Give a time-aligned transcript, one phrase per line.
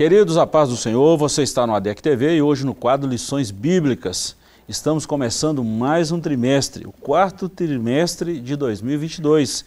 [0.00, 3.50] Queridos, a paz do Senhor, você está no ADEC TV e hoje no quadro Lições
[3.50, 4.34] Bíblicas.
[4.66, 9.62] Estamos começando mais um trimestre, o quarto trimestre de 2022.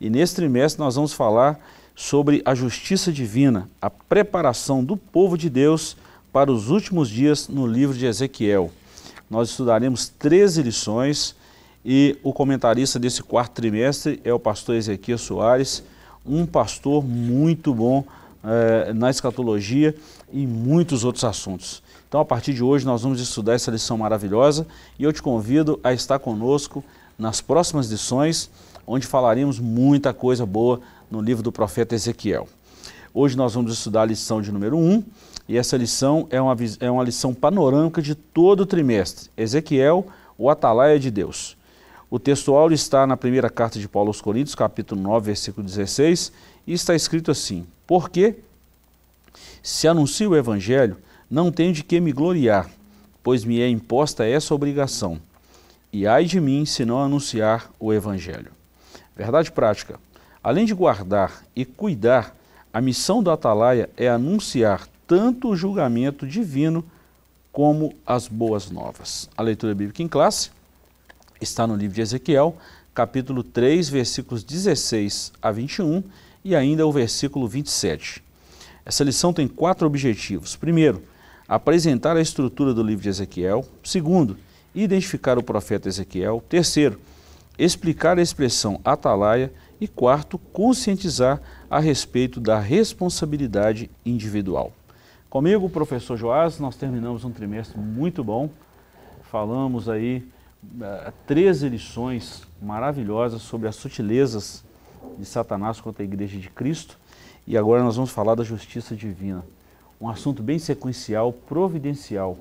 [0.00, 1.58] E nesse trimestre nós vamos falar
[1.96, 5.96] sobre a justiça divina, a preparação do povo de Deus
[6.32, 8.70] para os últimos dias no livro de Ezequiel.
[9.28, 11.34] Nós estudaremos 13 lições
[11.84, 15.82] e o comentarista desse quarto trimestre é o pastor Ezequiel Soares,
[16.24, 18.04] um pastor muito bom
[18.44, 19.94] eh, na escatologia
[20.32, 21.82] e muitos outros assuntos.
[22.08, 24.66] Então, a partir de hoje, nós vamos estudar essa lição maravilhosa
[24.98, 26.84] e eu te convido a estar conosco
[27.18, 28.50] nas próximas lições,
[28.86, 32.48] onde falaremos muita coisa boa no livro do profeta Ezequiel.
[33.14, 35.04] Hoje nós vamos estudar a lição de número 1
[35.48, 39.30] e essa lição é uma, é uma lição panorâmica de todo o trimestre.
[39.36, 41.56] Ezequiel, o atalaia de Deus.
[42.10, 46.30] O textual está na primeira carta de Paulo aos Coríntios, capítulo 9, versículo 16,
[46.66, 48.36] e está escrito assim: Porque
[49.62, 50.96] se anuncio o evangelho,
[51.30, 52.68] não tenho de que me gloriar,
[53.22, 55.20] pois me é imposta essa obrigação.
[55.92, 58.52] E ai de mim se não anunciar o evangelho.
[59.14, 60.00] Verdade prática.
[60.42, 62.36] Além de guardar e cuidar,
[62.72, 66.84] a missão do atalaia é anunciar tanto o julgamento divino
[67.52, 69.28] como as boas novas.
[69.36, 70.50] A leitura bíblica em classe
[71.40, 72.56] está no livro de Ezequiel,
[72.94, 76.02] capítulo 3, versículos 16 a 21
[76.44, 78.22] e ainda o versículo 27.
[78.84, 80.56] Essa lição tem quatro objetivos.
[80.56, 81.02] Primeiro,
[81.46, 83.64] apresentar a estrutura do livro de Ezequiel.
[83.84, 84.36] Segundo,
[84.74, 86.42] identificar o profeta Ezequiel.
[86.48, 87.00] Terceiro,
[87.58, 89.52] explicar a expressão atalaia.
[89.80, 94.72] E quarto, conscientizar a respeito da responsabilidade individual.
[95.28, 98.48] Comigo, professor Joás, nós terminamos um trimestre muito bom.
[99.28, 100.24] Falamos aí
[101.26, 104.62] 13 lições maravilhosas sobre as sutilezas
[105.18, 106.98] de Satanás contra a igreja de Cristo.
[107.46, 109.44] E agora nós vamos falar da justiça divina.
[110.00, 112.36] Um assunto bem sequencial, providencial.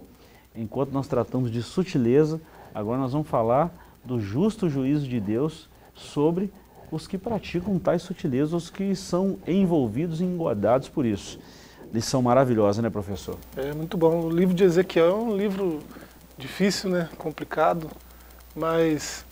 [0.55, 2.41] Enquanto nós tratamos de sutileza,
[2.73, 3.71] agora nós vamos falar
[4.03, 6.51] do justo juízo de Deus sobre
[6.91, 11.39] os que praticam tais sutilezas, os que são envolvidos e engodados por isso.
[11.93, 13.37] Lição maravilhosa, né, professor?
[13.55, 14.25] É muito bom.
[14.25, 15.79] O livro de Ezequiel é um livro
[16.37, 17.89] difícil, né, complicado,
[18.55, 19.25] mas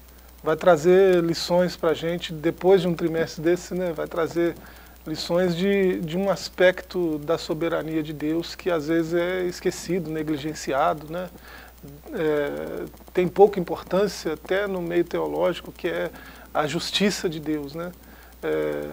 [0.43, 3.91] vai trazer lições para a gente depois de um trimestre desse, né?
[3.91, 4.55] Vai trazer
[5.05, 11.11] lições de, de um aspecto da soberania de Deus que às vezes é esquecido, negligenciado,
[11.11, 11.29] né?
[12.13, 16.11] É, tem pouca importância até no meio teológico, que é
[16.53, 17.91] a justiça de Deus, né?
[18.43, 18.89] É,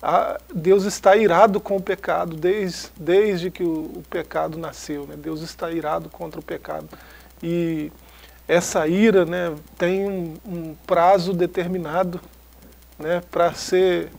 [0.00, 5.16] a, Deus está irado com o pecado desde, desde que o, o pecado nasceu, né?
[5.16, 6.88] Deus está irado contra o pecado.
[7.42, 7.92] E
[8.48, 12.18] essa ira né, tem um, um prazo determinado
[12.98, 14.10] né, para ser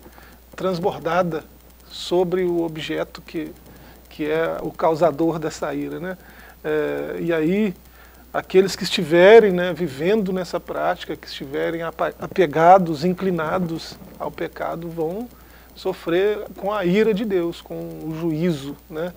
[0.55, 1.43] transbordada
[1.87, 3.51] sobre o objeto que,
[4.07, 5.99] que é o causador dessa ira.
[5.99, 6.17] Né?
[6.63, 7.73] É, e aí,
[8.31, 15.27] aqueles que estiverem né, vivendo nessa prática, que estiverem apegados, inclinados ao pecado, vão
[15.73, 17.75] sofrer com a ira de Deus, com
[18.05, 18.77] o juízo.
[18.87, 19.11] Né?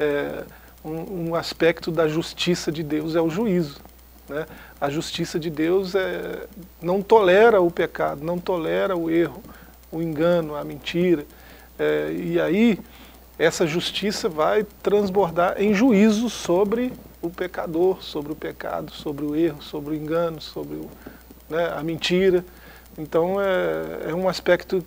[0.00, 0.44] É,
[0.82, 3.78] um, um aspecto da justiça de Deus é o juízo.
[4.28, 4.46] Né?
[4.80, 6.46] A justiça de Deus é,
[6.80, 9.42] não tolera o pecado, não tolera o erro,
[9.90, 11.24] o engano, a mentira.
[11.78, 12.78] É, e aí
[13.38, 19.62] essa justiça vai transbordar em juízo sobre o pecador, sobre o pecado, sobre o erro,
[19.62, 20.90] sobre o engano, sobre o,
[21.48, 22.44] né, a mentira.
[22.96, 24.84] Então é, é um aspecto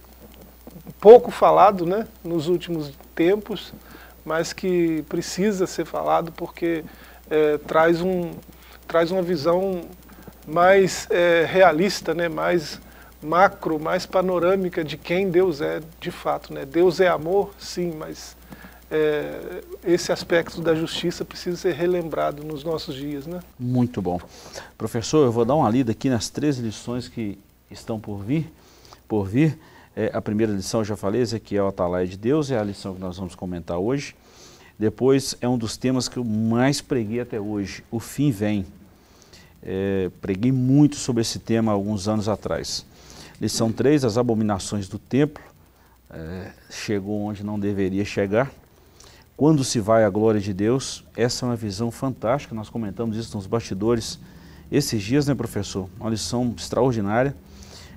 [1.00, 3.74] pouco falado né, nos últimos tempos,
[4.26, 6.84] mas que precisa ser falado porque
[7.30, 8.32] é, traz um,
[8.88, 9.82] traz uma visão
[10.48, 12.80] mais é, realista, né, mais
[13.22, 16.54] macro, mais panorâmica de quem Deus é de fato.
[16.54, 16.66] Né?
[16.66, 18.38] Deus é amor, sim, mas
[18.90, 23.28] é, esse aspecto da justiça precisa ser relembrado nos nossos dias.
[23.28, 23.40] Né?
[23.60, 24.20] Muito bom.
[24.78, 27.38] Professor, eu vou dar uma lida aqui nas três lições que
[27.70, 28.52] estão por vir.
[29.08, 29.60] Por vir.
[29.96, 33.02] É, a primeira lição, eu já falei, Ezequiel, Atalaia de Deus, é a lição que
[33.02, 34.16] nós vamos comentar hoje.
[34.78, 38.64] Depois é um dos temas que eu mais preguei até hoje, o fim vem.
[39.70, 42.86] É, preguei muito sobre esse tema alguns anos atrás.
[43.40, 45.44] Lição 3, as abominações do templo.
[46.10, 48.50] É, chegou onde não deveria chegar.
[49.36, 53.36] Quando se vai a glória de Deus, essa é uma visão fantástica, nós comentamos isso
[53.36, 54.18] nos bastidores
[54.72, 55.90] esses dias, né professor?
[56.00, 57.36] Uma lição extraordinária.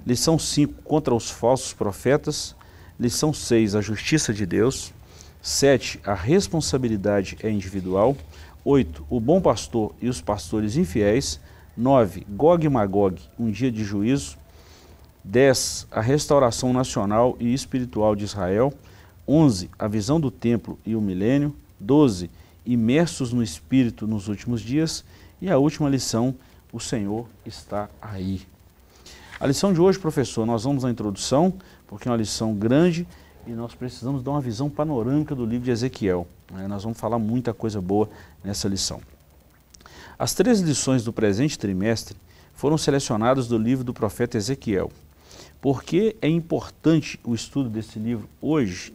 [0.04, 2.56] Lição 5, contra os falsos profetas.
[2.98, 4.92] Lição 6, a justiça de Deus.
[5.40, 8.16] 7, a responsabilidade é individual.
[8.64, 11.40] 8, o bom pastor e os pastores infiéis.
[11.76, 12.26] 9.
[12.28, 14.36] Gog e Magog, um dia de juízo.
[15.24, 15.88] 10.
[15.90, 18.72] A restauração nacional e espiritual de Israel.
[19.26, 19.70] 11.
[19.78, 21.54] A visão do templo e o milênio.
[21.80, 22.30] 12,
[22.64, 25.04] imersos no Espírito nos últimos dias.
[25.40, 26.34] E a última lição,
[26.72, 28.42] o Senhor está aí.
[29.40, 31.54] A lição de hoje, professor, nós vamos na introdução,
[31.86, 33.08] porque é uma lição grande
[33.46, 36.26] e nós precisamos dar uma visão panorâmica do livro de Ezequiel.
[36.52, 36.68] Né?
[36.68, 38.08] Nós vamos falar muita coisa boa
[38.44, 39.00] nessa lição.
[40.20, 42.14] As três lições do presente trimestre
[42.52, 44.92] foram selecionadas do livro do profeta Ezequiel.
[45.62, 48.92] Por que é importante o estudo desse livro hoje?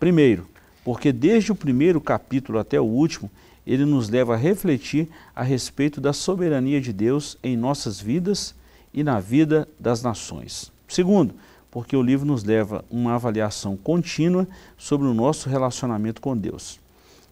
[0.00, 0.48] Primeiro,
[0.82, 3.30] porque desde o primeiro capítulo até o último,
[3.66, 8.54] ele nos leva a refletir a respeito da soberania de Deus em nossas vidas
[8.94, 10.72] e na vida das nações.
[10.88, 11.34] Segundo,
[11.70, 14.48] porque o livro nos leva uma avaliação contínua
[14.78, 16.80] sobre o nosso relacionamento com Deus.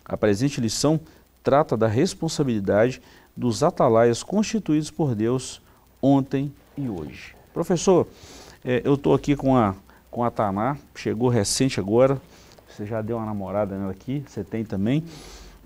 [0.04, 1.00] A presente lição
[1.44, 3.02] trata da responsabilidade
[3.36, 5.60] dos atalaias constituídos por Deus
[6.00, 7.36] ontem e hoje.
[7.52, 8.08] Professor,
[8.64, 9.74] é, eu estou aqui com a,
[10.10, 12.20] com a Taná, chegou recente agora,
[12.66, 15.04] você já deu uma namorada nela aqui, você tem também.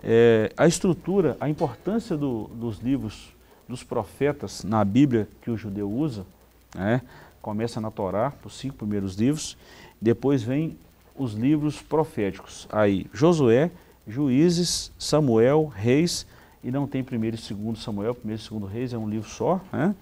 [0.02, 3.32] É, a estrutura, a importância do, dos livros
[3.68, 6.26] dos profetas na Bíblia que o judeu usa,
[6.74, 7.02] né?
[7.40, 9.56] começa na Torá, os cinco primeiros livros,
[10.00, 10.76] depois vem
[11.16, 13.70] os livros proféticos, aí Josué,
[14.08, 16.26] Juízes, Samuel, Reis,
[16.64, 19.60] e não tem primeiro e segundo Samuel, primeiro e segundo Reis, é um livro só,
[19.72, 19.94] né?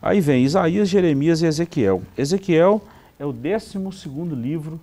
[0.00, 2.02] Aí vem Isaías, Jeremias e Ezequiel.
[2.18, 2.82] Ezequiel
[3.18, 4.80] é o décimo segundo livro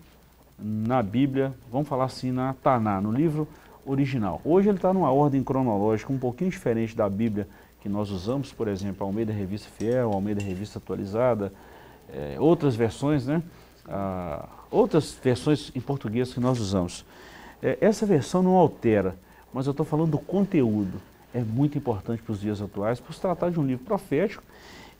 [0.57, 3.47] na Bíblia, vamos falar assim, na Taná, no livro
[3.85, 4.39] original.
[4.45, 7.47] Hoje ele está numa ordem cronológica um pouquinho diferente da Bíblia
[7.81, 11.51] que nós usamos, por exemplo, Almeida Revista Fiel, Almeida Revista Atualizada,
[12.13, 13.41] é, outras versões, né?
[13.87, 17.05] Ah, outras versões em português que nós usamos.
[17.61, 19.15] É, essa versão não altera,
[19.53, 21.01] mas eu estou falando do conteúdo.
[21.33, 24.43] É muito importante para os dias atuais, por se tratar de um livro profético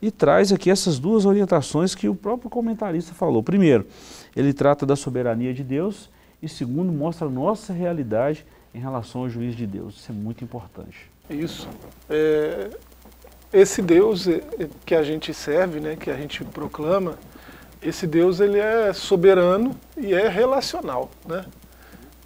[0.02, 3.44] e traz aqui essas duas orientações que o próprio comentarista falou.
[3.44, 3.86] Primeiro,
[4.36, 6.10] ele trata da soberania de Deus
[6.42, 9.96] e segundo, mostra a nossa realidade em relação ao juiz de Deus.
[9.96, 11.10] Isso é muito importante.
[11.30, 11.68] Isso.
[12.10, 12.70] É,
[13.52, 14.42] esse Deus é,
[14.86, 17.18] que a gente serve, né, que a gente proclama,
[17.82, 21.46] esse Deus ele é soberano e é relacional, né?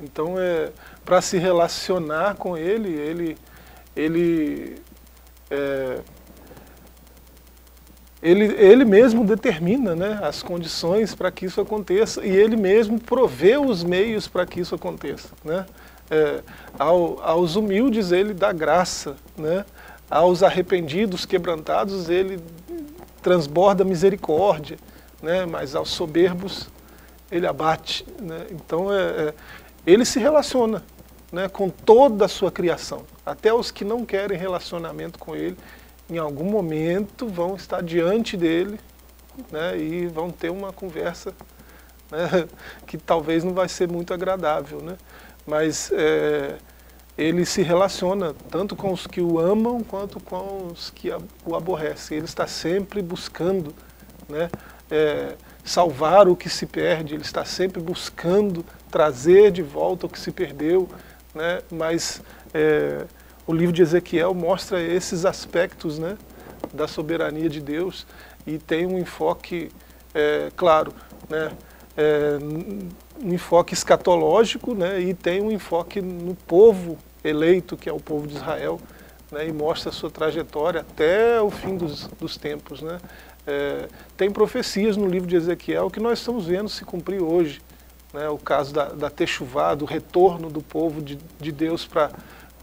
[0.04, 0.72] Então, é,
[1.06, 3.38] para se relacionar com Ele, Ele,
[3.96, 4.76] ele,
[5.50, 6.00] é,
[8.22, 13.58] ele, ele mesmo determina né, as condições para que isso aconteça e Ele mesmo provê
[13.58, 15.30] os meios para que isso aconteça.
[15.44, 15.66] Né?
[16.10, 16.42] é,
[16.78, 19.66] ao, aos humildes ele dá graça, né?
[20.10, 22.40] aos arrependidos, quebrantados, ele
[23.22, 24.78] transborda misericórdia,
[25.22, 25.46] né?
[25.46, 26.70] mas aos soberbos
[27.32, 28.06] ele abate.
[28.22, 28.46] Né?
[28.52, 29.34] Então é, é,
[29.85, 30.83] ele se relaciona
[31.31, 33.03] né, com toda a sua criação.
[33.25, 35.57] Até os que não querem relacionamento com ele,
[36.09, 38.80] em algum momento vão estar diante dele
[39.51, 41.33] né, e vão ter uma conversa
[42.12, 42.47] né,
[42.85, 44.81] que talvez não vai ser muito agradável.
[44.81, 44.97] Né?
[45.45, 46.57] mas é,
[47.18, 51.09] ele se relaciona tanto com os que o amam quanto com os que
[51.45, 52.18] o aborrecem.
[52.18, 53.74] Ele está sempre buscando
[54.27, 54.50] né,
[54.89, 60.19] é, salvar o que se perde, ele está sempre buscando trazer de volta o que
[60.19, 60.89] se perdeu,
[61.33, 62.21] né, mas
[62.54, 63.06] é,
[63.47, 66.18] o livro de Ezequiel mostra esses aspectos né,
[66.73, 68.06] da soberania de Deus
[68.45, 69.71] e tem um enfoque,
[70.14, 70.94] é, claro,
[71.30, 71.52] né,
[71.95, 72.38] é,
[73.23, 78.28] um enfoque escatológico né, e tem um enfoque no povo eleito, que é o povo
[78.28, 78.80] de Israel,
[79.31, 82.81] né, e mostra a sua trajetória até o fim dos, dos tempos.
[82.81, 82.99] Né.
[83.45, 87.62] É, tem profecias no livro de Ezequiel que nós estamos vendo se cumprir hoje.
[88.14, 92.12] Né, o caso da, da Techuvá, do retorno do povo de, de Deus para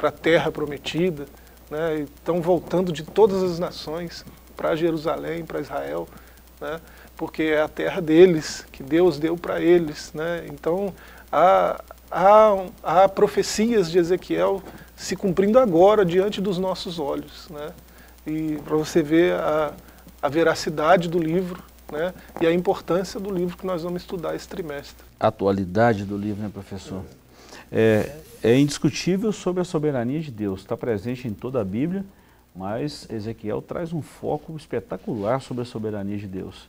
[0.00, 1.26] a terra prometida.
[1.68, 4.25] Né, estão voltando de todas as nações
[4.56, 6.08] para Jerusalém, para Israel.
[6.60, 6.80] Né,
[7.16, 10.12] porque é a terra deles, que Deus deu para eles.
[10.14, 10.46] Né?
[10.50, 10.94] Então,
[11.30, 14.62] há, há, há profecias de Ezequiel
[14.96, 17.49] se cumprindo agora diante dos nossos olhos.
[17.50, 17.72] Né?
[18.26, 19.75] E para você ver a,
[20.22, 22.14] a veracidade do livro né?
[22.40, 25.04] e a importância do livro que nós vamos estudar esse trimestre.
[25.18, 27.02] A atualidade do livro, né, professor?
[27.70, 32.04] É, é indiscutível sobre a soberania de Deus, está presente em toda a Bíblia,
[32.54, 36.68] mas Ezequiel traz um foco espetacular sobre a soberania de Deus.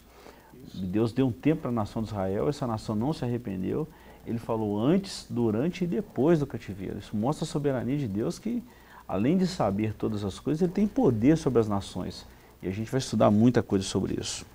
[0.74, 3.88] Deus deu um tempo para a nação de Israel, essa nação não se arrependeu.
[4.25, 7.00] Ele falou antes, durante e depois do cativeiro.
[7.00, 8.63] Isso mostra a soberania de Deus que,
[9.08, 12.25] além de saber todas as coisas, ele tem poder sobre as nações.
[12.62, 14.46] E a gente vai estudar muita coisa sobre isso.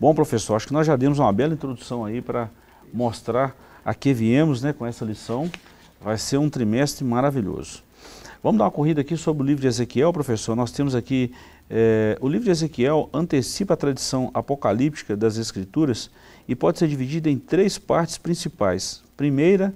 [0.00, 2.48] Bom, professor, acho que nós já demos uma bela introdução aí para
[2.92, 3.54] mostrar
[3.84, 5.50] a que viemos né, com essa lição.
[6.00, 7.82] Vai ser um trimestre maravilhoso.
[8.42, 10.56] Vamos dar uma corrida aqui sobre o livro de Ezequiel, professor.
[10.56, 11.32] Nós temos aqui
[11.70, 16.10] é, o livro de Ezequiel antecipa a tradição apocalíptica das Escrituras
[16.46, 19.02] e pode ser dividido em três partes principais.
[19.16, 19.72] Primeira,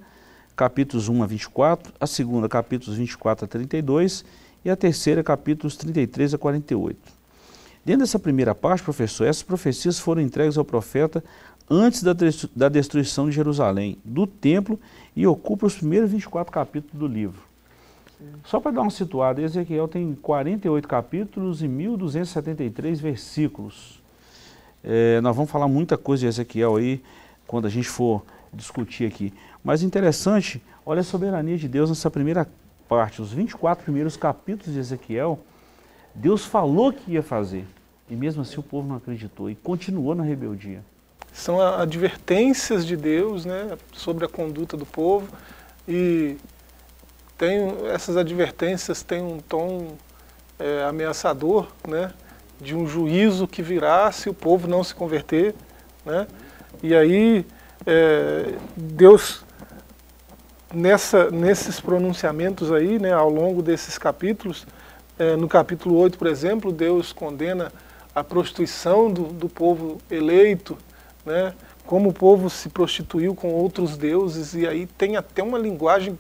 [0.57, 4.25] capítulos 1 a 24, a segunda, capítulos 24 a 32
[4.65, 7.16] e a terceira, capítulos 33 a 48.
[7.87, 11.23] Dentro dessa primeira parte, professor, essas profecias foram entregues ao profeta
[11.71, 14.77] antes da, destruição de Jerusalém, do templo,
[15.15, 17.41] e ocupam os primeiros 24 capítulos do livro.
[18.45, 24.03] Só para dar uma situada, Ezequiel tem 48 capítulos e 1.273 versículos.
[24.83, 27.01] É, nós vamos falar muita coisa de Ezequiel aí,
[27.47, 29.33] quando a gente for discutir aqui.
[29.63, 32.49] Mas interessante, olha a soberania de Deus nessa primeira
[32.89, 35.39] parte, os 24 primeiros capítulos de Ezequiel,
[36.17, 37.65] Deus falou que ia fazer,
[38.09, 40.83] e mesmo assim o povo não acreditou e continuou na rebeldia.
[41.33, 45.29] São advertências de Deus né, sobre a conduta do povo
[45.87, 46.37] e
[47.37, 47.59] tem,
[47.93, 49.97] essas advertências têm um tom
[50.59, 52.13] é, ameaçador, né,
[52.61, 55.55] de um juízo que virá se o povo não se converter.
[56.05, 56.27] Né,
[56.83, 57.45] e aí
[57.85, 59.45] é, Deus,
[60.73, 64.67] nessa, nesses pronunciamentos aí, né, ao longo desses capítulos,
[65.19, 67.71] é, no capítulo 8, por exemplo, Deus condena
[68.17, 70.79] a prostituição do, do povo eleito,
[71.23, 71.53] né,
[71.85, 76.19] como o povo se prostituiu com outros deuses, e aí tem até uma linguagem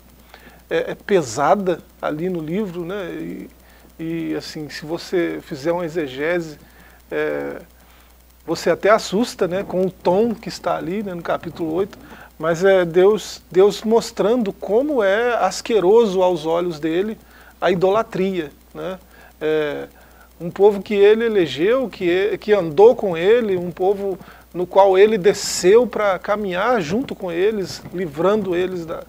[0.69, 3.51] é, é pesada ali no livro, né, e,
[3.99, 6.59] e, assim, se você fizer uma exegese,
[7.11, 7.63] é,
[8.45, 11.99] você até assusta né, com o tom que está ali né, no capítulo 8,
[12.39, 17.17] mas é Deus, Deus mostrando como é asqueroso aos olhos dele
[17.59, 18.53] a idolatria.
[18.75, 18.99] Né?
[19.41, 19.89] É,
[20.41, 24.19] um povo que ele elegeu, que, que andou com ele, um povo
[24.53, 29.03] no qual ele desceu para caminhar junto com eles, livrando eles da,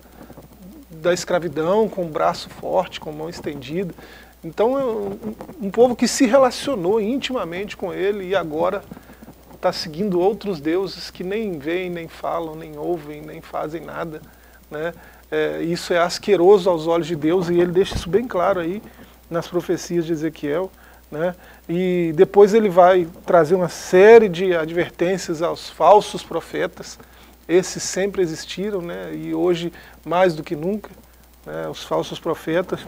[0.89, 3.93] da escravidão, com o braço forte, com a mão estendida.
[4.43, 5.17] Então, é um,
[5.63, 8.83] um povo que se relacionou intimamente com ele e agora
[9.53, 14.21] está seguindo outros deuses que nem veem, nem falam, nem ouvem, nem fazem nada.
[14.69, 14.93] Né?
[15.29, 18.81] É, isso é asqueroso aos olhos de Deus e ele deixa isso bem claro aí
[19.29, 20.71] nas profecias de Ezequiel.
[21.09, 21.35] Né?
[21.69, 26.99] E depois ele vai trazer uma série de advertências aos falsos profetas.
[27.47, 29.13] Esses sempre existiram né?
[29.13, 29.71] e hoje
[30.05, 30.89] mais do que nunca.
[31.45, 31.67] Né?
[31.69, 32.85] Os falsos profetas,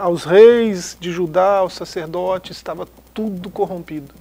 [0.00, 4.14] aos reis de Judá, aos sacerdotes, estava tudo corrompido.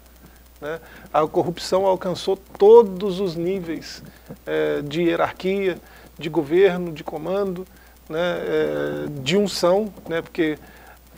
[0.60, 0.80] Né?
[1.14, 4.04] A corrupção alcançou todos os níveis
[4.46, 5.78] é, de hierarquia,
[6.18, 7.66] de governo, de comando,
[8.10, 8.20] né?
[8.20, 10.22] É, de unção, né?
[10.22, 10.58] porque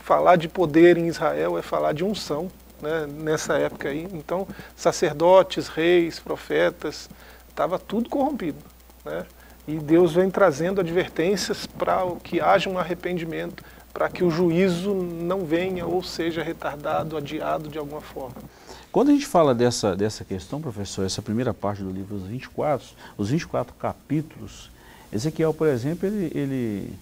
[0.02, 3.06] falar de poder em Israel é falar de unção né?
[3.06, 4.08] nessa época aí.
[4.12, 7.08] Então, sacerdotes, reis, profetas,
[7.48, 8.58] estava tudo corrompido.
[9.04, 9.24] Né?
[9.66, 13.62] E Deus vem trazendo advertências para que haja um arrependimento,
[13.94, 18.36] para que o juízo não venha ou seja retardado, adiado de alguma forma.
[18.90, 22.88] Quando a gente fala dessa, dessa questão, professor, essa primeira parte do livro, os 24,
[23.16, 24.70] os 24 capítulos,
[25.12, 26.94] Ezequiel, por exemplo, ele, ele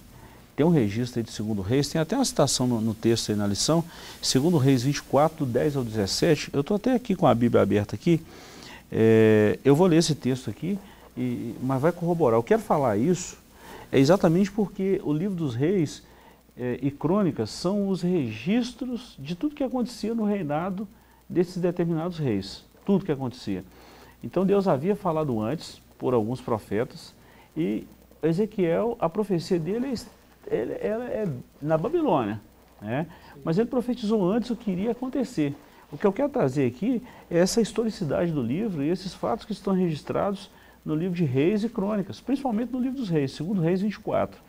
[0.55, 3.37] tem um registro aí de segundo reis, tem até uma citação no, no texto aí
[3.37, 3.83] na lição,
[4.21, 7.95] segundo reis 24, do 10 ao 17, eu estou até aqui com a Bíblia aberta
[7.95, 8.21] aqui,
[8.91, 10.77] é, eu vou ler esse texto aqui,
[11.17, 12.37] e, mas vai corroborar.
[12.37, 13.37] Eu quero falar isso
[13.91, 16.01] é exatamente porque o livro dos reis
[16.57, 20.87] é, e crônicas são os registros de tudo que acontecia no reinado
[21.27, 23.63] desses determinados reis, tudo que acontecia.
[24.23, 27.13] Então Deus havia falado antes, por alguns profetas,
[27.55, 27.85] e
[28.23, 29.93] Ezequiel, a profecia dele é,
[30.47, 31.27] ele, ela é
[31.61, 32.41] na Babilônia,
[32.81, 33.07] né?
[33.43, 35.55] mas ele profetizou antes o que iria acontecer.
[35.91, 39.51] O que eu quero trazer aqui é essa historicidade do livro e esses fatos que
[39.51, 40.49] estão registrados
[40.85, 44.39] no livro de Reis e Crônicas, principalmente no livro dos Reis, segundo Reis 24.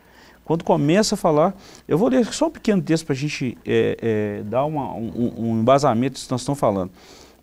[0.45, 1.55] Quando começa a falar,
[1.87, 5.33] eu vou ler só um pequeno texto para a gente é, é, dar uma, um,
[5.37, 6.91] um, embasamento do que nós estamos falando.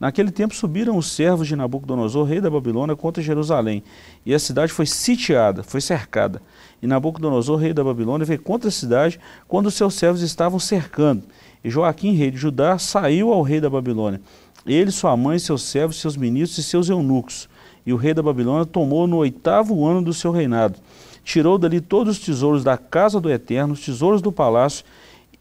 [0.00, 3.82] Naquele tempo subiram os servos de Nabucodonosor, rei da Babilônia, contra Jerusalém,
[4.24, 6.40] e a cidade foi sitiada, foi cercada.
[6.80, 11.24] E Nabucodonosor, rei da Babilônia, veio contra a cidade quando os seus servos estavam cercando.
[11.62, 14.22] E Joaquim, rei de Judá, saiu ao rei da Babilônia.
[14.66, 17.46] Ele, sua mãe, seus servos, seus ministros e seus eunucos.
[17.84, 20.78] E o rei da Babilônia tomou no oitavo ano do seu reinado
[21.22, 24.84] tirou dali todos os tesouros da casa do Eterno, os tesouros do palácio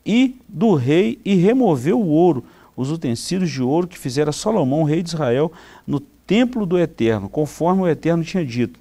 [0.06, 2.44] e do rei, e removeu o ouro,
[2.80, 5.52] os utensílios de ouro que fizera Salomão, rei de Israel,
[5.86, 8.80] no templo do Eterno, conforme o Eterno tinha dito.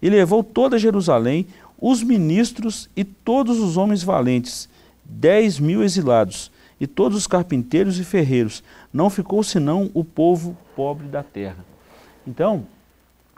[0.00, 1.46] E levou toda Jerusalém,
[1.78, 4.66] os ministros e todos os homens valentes,
[5.04, 8.64] dez mil exilados, e todos os carpinteiros e ferreiros.
[8.90, 11.62] Não ficou senão o povo pobre da terra.
[12.26, 12.66] Então,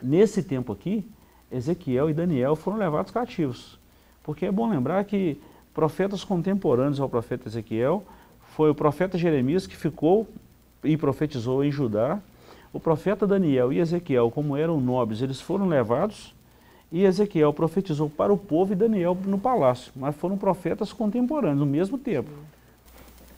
[0.01, 1.05] nesse tempo aqui,
[1.51, 3.77] Ezequiel e Daniel foram levados cativos.
[4.23, 5.37] Porque é bom lembrar que
[5.75, 8.07] profetas contemporâneos ao profeta Ezequiel
[8.57, 10.27] foi o profeta Jeremias que ficou
[10.83, 12.19] e profetizou em Judá.
[12.73, 16.35] O profeta Daniel e Ezequiel, como eram nobres, eles foram levados
[16.91, 21.67] e Ezequiel profetizou para o povo e Daniel no palácio, mas foram profetas contemporâneos, no
[21.67, 22.31] mesmo tempo.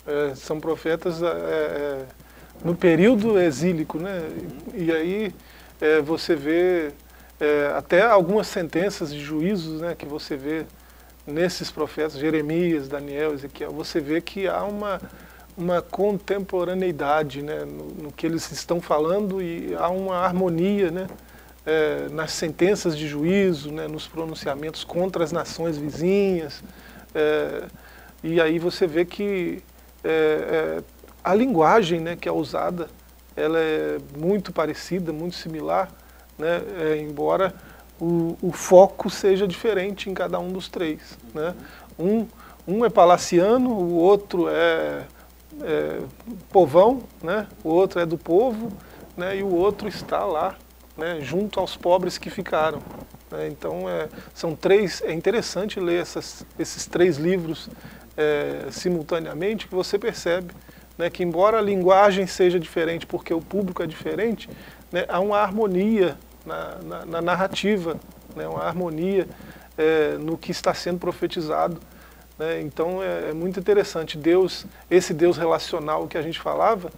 [0.06, 2.06] É, são profetas é, é,
[2.64, 4.22] no período exílico, né?
[4.72, 5.34] E, e aí
[5.80, 6.92] é, você vê
[7.40, 10.64] é, até algumas sentenças de juízos né, que você vê
[11.28, 15.00] nesses profetas, Jeremias, Daniel, Ezequiel, você vê que há uma,
[15.56, 21.06] uma contemporaneidade né, no, no que eles estão falando e há uma harmonia né,
[21.66, 26.62] é, nas sentenças de juízo, né, nos pronunciamentos contra as nações vizinhas.
[27.14, 27.64] É,
[28.24, 29.62] e aí você vê que
[30.02, 30.82] é, é
[31.22, 32.88] a linguagem né, que é usada
[33.38, 35.88] ela é muito parecida, muito similar,
[36.36, 37.54] né, é, embora
[38.00, 41.18] o, o, foco seja diferente em cada um dos três.
[41.34, 41.54] Né?
[41.98, 42.26] Um,
[42.66, 45.04] um é palaciano, o outro é,
[45.62, 46.00] é
[46.50, 47.46] povão, né?
[47.64, 48.72] o outro é do povo,
[49.16, 49.36] né?
[49.36, 50.56] e o outro está lá,
[50.96, 51.18] né?
[51.20, 52.80] junto aos pobres que ficaram.
[53.30, 53.48] Né?
[53.48, 57.68] Então é, são três, é interessante ler essas, esses três livros
[58.16, 60.52] é, simultaneamente, que você percebe
[60.98, 64.50] né, que embora a linguagem seja diferente porque o público é diferente,
[64.90, 67.98] né, há uma harmonia na, na, na narrativa,
[68.34, 69.28] né, uma harmonia
[69.76, 71.78] é, no que está sendo profetizado.
[72.38, 74.16] Né, então é, é, muito interessante.
[74.16, 76.90] Deus, esse Deus relacional que a gente falava,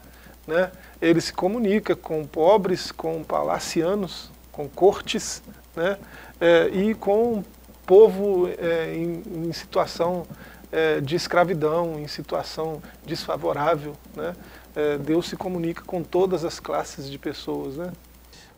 [0.46, 0.70] né,
[1.00, 5.42] ele se comunica com pobres, com palacianos, com cortes,
[5.74, 5.98] né,
[6.40, 7.42] é, e com
[7.86, 10.26] povo é, em, em situação
[10.72, 13.96] é, de escravidão, em situação desfavorável.
[14.14, 14.34] Né?
[14.74, 17.76] É, Deus se comunica com todas as classes de pessoas.
[17.76, 17.92] Né?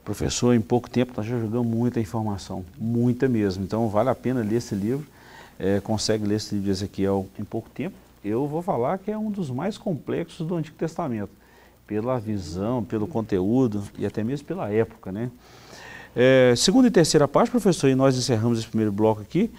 [0.05, 3.63] Professor, em pouco tempo nós já jogamos muita informação, muita mesmo.
[3.63, 5.07] Então vale a pena ler esse livro.
[5.59, 7.95] É, consegue ler esse livro de Ezequiel em pouco tempo.
[8.25, 11.31] Eu vou falar que é um dos mais complexos do Antigo Testamento,
[11.87, 15.13] pela visão, pelo conteúdo e até mesmo pela época.
[15.13, 15.31] Né?
[16.15, 19.51] É, segunda e terceira parte, professor, e nós encerramos esse primeiro bloco aqui.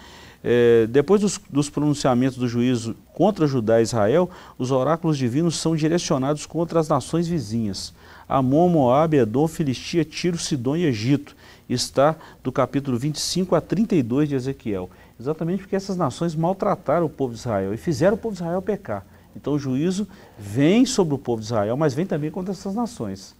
[0.42, 5.74] É, depois dos, dos, pronunciamentos do juízo contra Judá e Israel, os oráculos divinos são
[5.74, 7.94] direcionados contra as nações vizinhas.
[8.28, 11.36] Amon, Moab, Edom, Filistia, Tiro, Sidom e Egito.
[11.68, 14.90] Está do capítulo 25 a 32 de Ezequiel.
[15.18, 18.60] Exatamente porque essas nações maltrataram o povo de Israel e fizeram o povo de Israel
[18.60, 19.06] pecar.
[19.36, 20.06] Então o juízo
[20.38, 23.34] vem sobre o povo de Israel, mas vem também contra essas nações.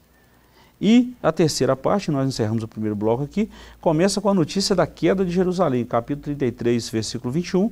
[0.81, 3.49] E a terceira parte, nós encerramos o primeiro bloco aqui,
[3.81, 7.71] começa com a notícia da queda de Jerusalém, capítulo 33, versículo 21.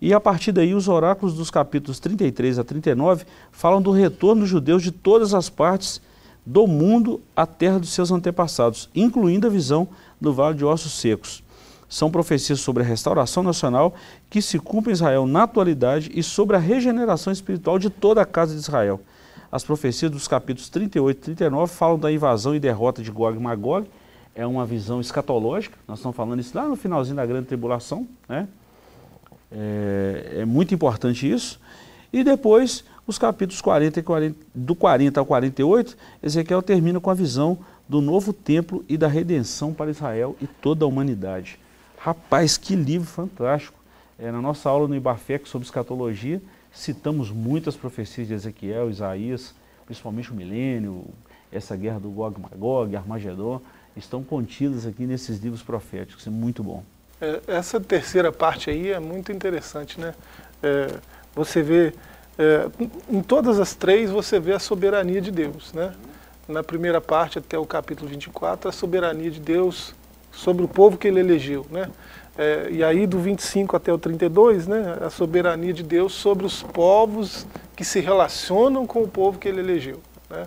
[0.00, 4.50] E a partir daí, os oráculos dos capítulos 33 a 39 falam do retorno dos
[4.50, 6.00] judeus de todas as partes
[6.44, 9.88] do mundo à terra dos seus antepassados, incluindo a visão
[10.20, 11.42] do Vale de Ossos Secos.
[11.88, 13.94] São profecias sobre a restauração nacional
[14.30, 18.26] que se cumpre em Israel na atualidade e sobre a regeneração espiritual de toda a
[18.26, 19.00] casa de Israel.
[19.50, 23.40] As profecias dos capítulos 38 e 39 falam da invasão e derrota de Gog e
[23.40, 23.86] Magog.
[24.34, 28.08] É uma visão escatológica, nós estamos falando isso lá no finalzinho da grande tribulação.
[28.26, 28.48] Né?
[29.50, 31.60] É, é muito importante isso.
[32.10, 37.14] E depois, os capítulos 40 e 40, do 40 ao 48, Ezequiel termina com a
[37.14, 41.58] visão do novo templo e da redenção para Israel e toda a humanidade.
[41.98, 43.78] Rapaz, que livro fantástico!
[44.18, 46.40] É, na nossa aula no Ibafec sobre escatologia,
[46.72, 51.04] Citamos muitas profecias de Ezequiel, Isaías, principalmente o milênio,
[51.52, 53.60] essa guerra do Gog Magog, Armagedon,
[53.94, 56.82] estão contidas aqui nesses livros proféticos, é muito bom.
[57.20, 60.14] É, essa terceira parte aí é muito interessante, né?
[60.62, 60.96] É,
[61.34, 61.92] você vê,
[62.38, 62.68] é,
[63.10, 65.92] em todas as três você vê a soberania de Deus, né?
[66.48, 69.94] Na primeira parte, até o capítulo 24, a soberania de Deus
[70.32, 71.88] sobre o povo que ele elegeu, né?
[72.36, 76.62] É, e aí do 25 até o 32, né, a soberania de Deus sobre os
[76.62, 80.00] povos que se relacionam com o povo que ele elegeu.
[80.30, 80.46] Né,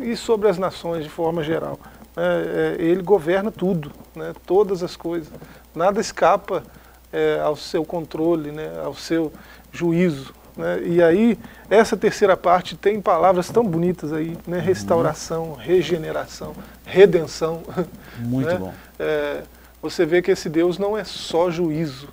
[0.00, 1.78] e sobre as nações de forma geral.
[2.16, 5.30] É, é, ele governa tudo, né, todas as coisas.
[5.74, 6.64] Nada escapa
[7.12, 9.32] é, ao seu controle, né, ao seu
[9.70, 10.34] juízo.
[10.56, 11.38] Né, e aí,
[11.70, 17.62] essa terceira parte tem palavras tão bonitas aí, né, restauração, regeneração, redenção.
[18.18, 18.74] Muito né, bom.
[18.98, 19.42] É,
[19.80, 22.08] você vê que esse Deus não é só juízo,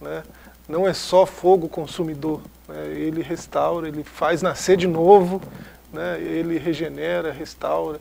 [0.00, 0.22] né?
[0.68, 2.40] não é só fogo consumidor.
[2.66, 2.86] Né?
[2.86, 5.42] Ele restaura, ele faz nascer de novo,
[5.92, 6.18] né?
[6.20, 7.98] ele regenera, restaura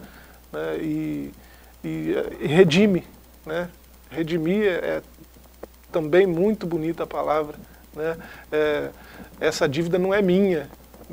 [0.52, 0.78] né?
[0.78, 1.32] e,
[1.84, 3.04] e, e, redime.
[3.46, 3.68] Né?
[4.10, 5.02] Redimir é, é,
[5.92, 7.56] também muito bonita a palavra.
[7.94, 8.16] Né?
[8.52, 8.90] É,
[9.42, 10.70] essa dívida não é minha,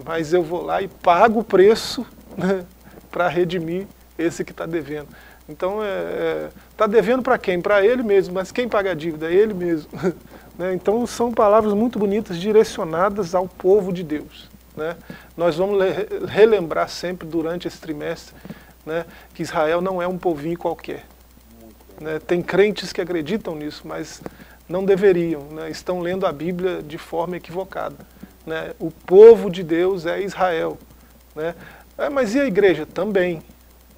[0.07, 2.64] mas eu vou lá e pago o preço né?
[3.11, 3.87] para redimir
[4.19, 5.09] esse que está devendo.
[5.49, 7.61] Então, está é, é tá devendo para quem?
[7.61, 9.31] Para ele mesmo, mas quem paga a dívida?
[9.31, 9.91] É ele mesmo.
[10.59, 10.75] né?
[10.75, 14.51] Então, são palavras muito bonitas direcionadas ao povo de Deus.
[14.77, 14.95] Né?
[15.35, 15.79] Nós vamos
[16.29, 18.35] relembrar sempre durante esse trimestre
[18.85, 21.05] né, que Israel não é um povinho qualquer.
[21.99, 22.19] Né?
[22.19, 24.21] Tem crentes que acreditam nisso, mas
[24.69, 25.71] não deveriam, né?
[25.71, 27.97] estão lendo a Bíblia de forma equivocada.
[28.49, 28.73] Né?
[28.81, 30.79] O povo de Deus é Israel.
[31.37, 31.55] Né?
[31.99, 32.87] É, mas e a igreja?
[32.87, 33.43] Também,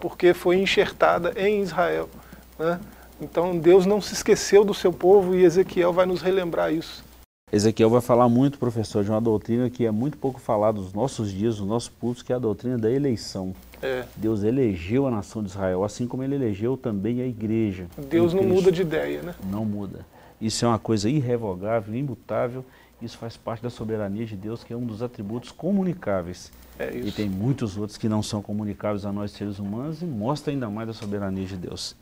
[0.00, 2.10] porque foi enxertada em Israel.
[2.58, 2.80] Né?
[3.20, 7.04] Então Deus não se esqueceu do seu povo e Ezequiel vai nos relembrar isso.
[7.52, 11.32] Ezequiel vai falar muito, professor, de uma doutrina que é muito pouco falada nos nossos
[11.32, 13.54] dias, nos nossos cultos, que é a doutrina da eleição.
[13.82, 14.04] É.
[14.16, 17.86] Deus elegeu a nação de Israel, assim como ele elegeu também a igreja.
[18.08, 19.34] Deus não muda de ideia, né?
[19.50, 20.06] Não muda.
[20.40, 22.64] Isso é uma coisa irrevogável, imutável.
[23.00, 26.52] Isso faz parte da soberania de Deus, que é um dos atributos comunicáveis.
[26.78, 30.52] É e tem muitos outros que não são comunicáveis a nós seres humanos e mostra
[30.52, 31.96] ainda mais a soberania de Deus.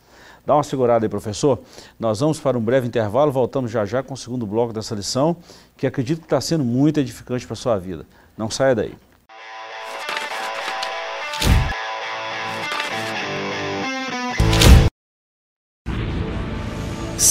[0.44, 1.60] Dá uma segurada aí, professor.
[1.98, 5.36] Nós vamos para um breve intervalo, voltamos já já com o segundo bloco dessa lição,
[5.76, 8.06] que acredito que está sendo muito edificante para a sua vida.
[8.36, 9.07] Não saia daí.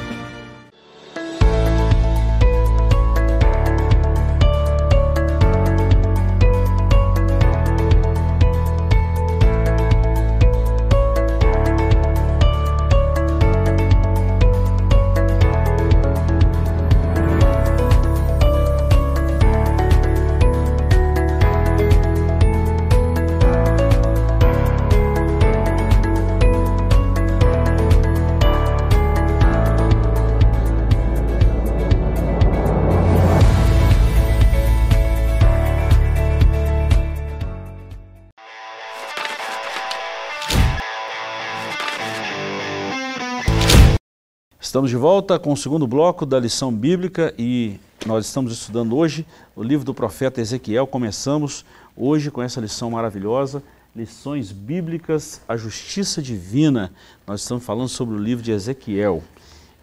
[44.71, 49.27] Estamos de volta com o segundo bloco da lição bíblica e nós estamos estudando hoje
[49.53, 50.87] o livro do profeta Ezequiel.
[50.87, 53.61] Começamos hoje com essa lição maravilhosa,
[53.93, 56.89] lições bíblicas, a justiça divina.
[57.27, 59.21] Nós estamos falando sobre o livro de Ezequiel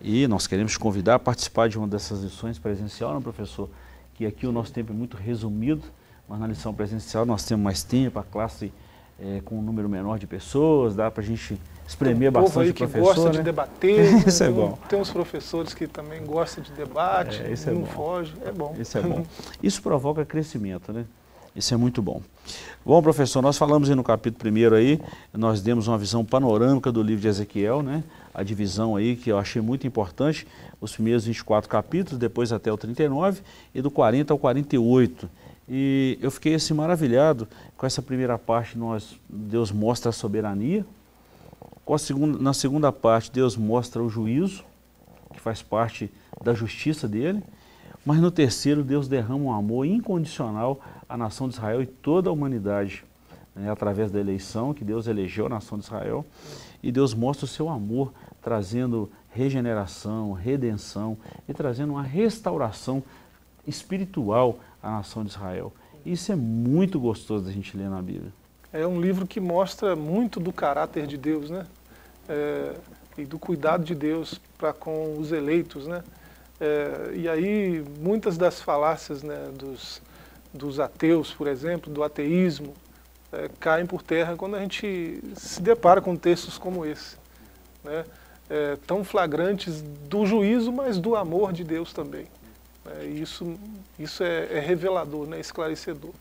[0.01, 3.69] e nós queremos convidar a participar de uma dessas lições presencial, não, professor?
[4.15, 5.83] Que aqui o nosso tempo é muito resumido,
[6.27, 8.73] mas na lição presencial nós temos mais tempo, a classe
[9.21, 12.87] é, com um número menor de pessoas, dá para a gente espremer bastante aí que
[12.87, 13.39] professor, gosta né?
[13.39, 14.13] de debater.
[14.29, 14.79] isso é bom.
[14.89, 17.87] Tem uns professores que também gostam de debate, é, isso é não bom.
[17.87, 18.77] foge, é bom.
[18.79, 19.25] Isso é bom.
[19.63, 21.07] Isso provoca crescimento, né?
[21.57, 22.23] Isso é muito bom.
[22.85, 25.01] Bom, professor, nós falamos aí no capítulo 1 aí,
[25.33, 28.05] nós demos uma visão panorâmica do livro de Ezequiel, né?
[28.33, 30.47] A divisão aí que eu achei muito importante,
[30.81, 33.41] os primeiros 24 capítulos, depois até o 39
[33.75, 35.29] e do 40 ao 48.
[35.69, 40.87] E eu fiquei assim maravilhado com essa primeira parte, nós Deus mostra a soberania,
[41.97, 44.65] Segunda, na segunda parte, Deus mostra o juízo,
[45.33, 46.11] que faz parte
[46.43, 47.43] da justiça dele.
[48.05, 52.33] Mas no terceiro, Deus derrama um amor incondicional à nação de Israel e toda a
[52.33, 53.05] humanidade,
[53.55, 56.25] né, através da eleição que Deus elegeu a nação de Israel.
[56.83, 61.17] E Deus mostra o seu amor, trazendo regeneração, redenção
[61.49, 63.03] e trazendo uma restauração
[63.67, 65.73] espiritual à nação de Israel.
[66.05, 68.33] Isso é muito gostoso da gente ler na Bíblia.
[68.73, 71.67] É um livro que mostra muito do caráter de Deus, né?
[72.29, 72.75] É,
[73.17, 76.03] e do cuidado de Deus para com os eleitos, né?
[76.61, 80.03] É, e aí muitas das falácias né, dos,
[80.53, 82.75] dos ateus, por exemplo, do ateísmo,
[83.33, 87.17] é, caem por terra quando a gente se depara com textos como esse,
[87.85, 88.05] né?
[88.87, 92.27] Tão flagrantes do juízo, mas do amor de Deus também.
[92.97, 93.59] É, isso
[93.99, 96.13] isso é, é revelador, né, esclarecedor.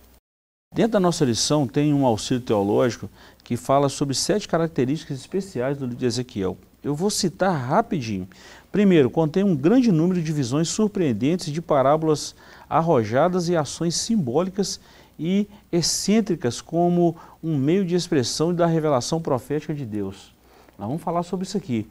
[0.73, 3.09] Dentro da nossa lição tem um auxílio teológico
[3.43, 6.57] que fala sobre sete características especiais do livro de Ezequiel.
[6.83, 8.27] Eu vou citar rapidinho.
[8.71, 12.35] Primeiro, contém um grande número de visões surpreendentes de parábolas
[12.69, 14.79] arrojadas e ações simbólicas
[15.17, 20.31] e excêntricas como um meio de expressão da revelação profética de Deus.
[20.77, 21.87] Nós vamos falar sobre isso aqui.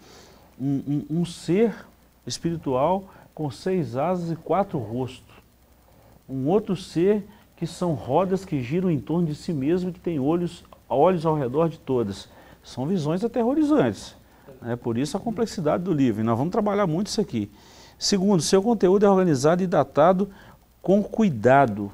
[0.61, 1.75] Um, um, um ser
[2.25, 5.35] espiritual com seis asas e quatro rostos.
[6.29, 7.25] Um outro ser
[7.57, 11.25] que são rodas que giram em torno de si mesmo e que tem olhos, olhos
[11.25, 12.29] ao redor de todas.
[12.63, 14.15] São visões aterrorizantes.
[14.65, 16.21] É por isso a complexidade do livro.
[16.21, 17.51] E nós vamos trabalhar muito isso aqui.
[17.99, 20.29] Segundo, seu conteúdo é organizado e datado
[20.83, 21.91] com cuidado.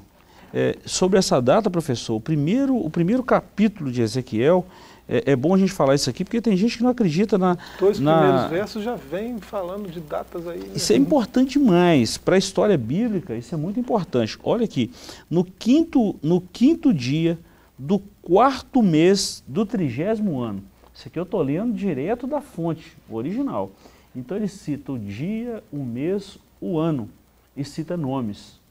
[0.53, 4.65] É, sobre essa data, professor, o primeiro, o primeiro capítulo de Ezequiel,
[5.07, 7.57] é, é, bom a gente falar isso aqui, porque tem gente que não acredita na...
[7.79, 8.19] Dois na...
[8.19, 10.59] primeiros versos já vem falando de datas aí.
[10.59, 10.71] Né?
[10.75, 12.17] Isso é importante demais.
[12.17, 14.37] Para a história bíblica, isso é muito importante.
[14.43, 14.91] Olha aqui,
[15.29, 17.37] no quinto, no quinto dia
[17.77, 20.63] do quarto mês do trigésimo ano.
[20.93, 23.71] Isso aqui eu estou lendo direto da fonte original.
[24.15, 27.09] Então ele cita o dia, o mês, o ano
[27.57, 28.61] e cita nomes.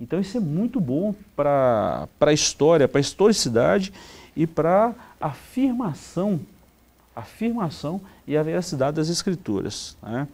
[0.00, 3.92] Então isso é muito bom para a história, para a historicidade
[4.36, 6.40] e para afirmação,
[7.14, 9.96] afirmação e a veracidade das escrituras.
[10.02, 10.28] Né?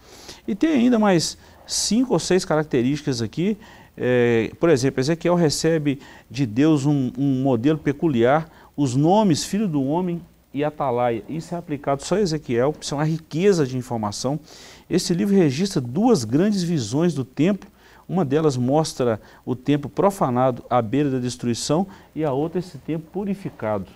[0.47, 1.37] E tem ainda mais
[1.67, 3.57] cinco ou seis características aqui.
[3.97, 9.83] É, por exemplo, Ezequiel recebe de Deus um, um modelo peculiar, os nomes filho do
[9.85, 10.21] homem
[10.53, 11.23] e atalaia.
[11.29, 14.41] Isso é aplicado só a Ezequiel, isso é uma riqueza de informação.
[14.89, 17.70] Esse livro registra duas grandes visões do templo
[18.11, 23.07] uma delas mostra o tempo profanado à beira da destruição e a outra esse tempo
[23.13, 23.87] purificado.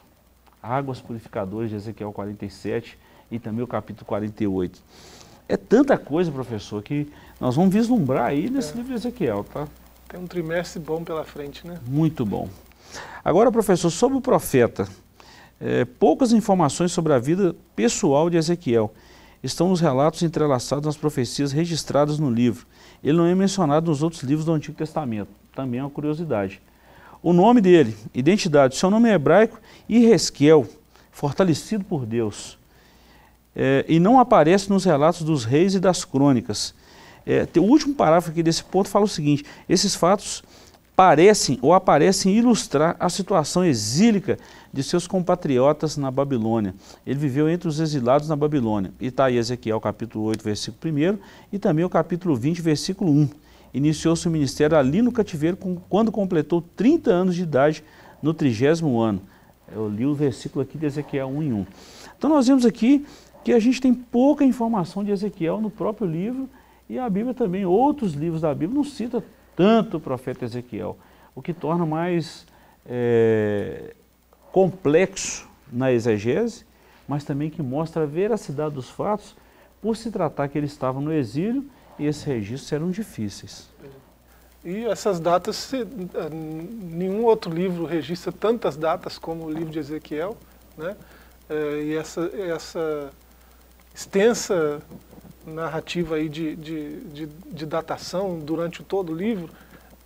[0.63, 2.97] Águas purificadoras de Ezequiel 47
[3.29, 4.81] e também o capítulo 48.
[5.49, 8.77] É tanta coisa, professor, que nós vamos vislumbrar aí nesse é.
[8.77, 9.67] livro de Ezequiel, tá?
[10.09, 11.77] Tem um trimestre bom pela frente, né?
[11.85, 12.49] Muito bom.
[13.25, 14.87] Agora, professor, sobre o profeta,
[15.61, 18.95] é, poucas informações sobre a vida pessoal de Ezequiel
[19.47, 22.67] estão nos relatos entrelaçados nas profecias registradas no livro
[23.05, 25.29] ele não é mencionado nos outros livros do Antigo Testamento.
[25.55, 26.61] Também é uma curiosidade.
[27.23, 30.67] O nome dele, identidade, seu nome é hebraico, Iresquel,
[31.13, 32.59] fortalecido por Deus.
[33.55, 36.75] É, e não aparece nos relatos dos reis e das crônicas.
[37.27, 40.43] É, o último parágrafo aqui desse ponto fala o seguinte, esses fatos
[40.97, 44.39] parecem ou aparecem ilustrar a situação exílica
[44.73, 46.75] de seus compatriotas na Babilônia.
[47.07, 48.93] Ele viveu entre os exilados na Babilônia.
[49.01, 51.19] E está aí Ezequiel capítulo 8, versículo 1
[51.53, 53.29] e também o capítulo 20, versículo 1.
[53.73, 57.83] Iniciou seu ministério ali no cativeiro quando completou 30 anos de idade
[58.23, 59.21] no trigésimo ano.
[59.73, 61.67] Eu li o versículo aqui de Ezequiel 1 em 1.
[62.17, 63.05] Então nós vemos aqui
[63.43, 66.49] que a gente tem pouca informação de Ezequiel no próprio livro
[66.89, 69.25] e a Bíblia também, outros livros da Bíblia não cita
[69.57, 70.97] tanto o profeta Ezequiel,
[71.35, 72.47] o que torna mais
[72.87, 73.95] é,
[74.53, 76.65] complexo na exegese,
[77.07, 79.37] mas também que mostra a veracidade dos fatos,
[79.83, 81.65] por se tratar que eles estavam no exílio
[81.99, 83.69] e esses registros eram difíceis.
[84.65, 85.71] E essas datas,
[86.33, 90.37] nenhum outro livro registra tantas datas como o livro de Ezequiel,
[90.77, 90.97] né?
[91.51, 93.11] É, e essa, essa
[93.95, 94.83] extensa
[95.47, 99.51] narrativa aí de, de, de, de datação durante todo o livro,